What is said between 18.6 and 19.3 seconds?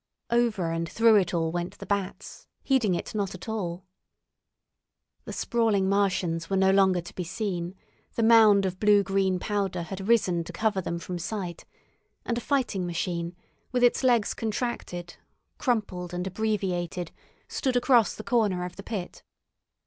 of the pit.